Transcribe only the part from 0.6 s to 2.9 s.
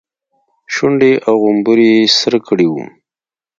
شونډې او غومبري يې سره کړي وو.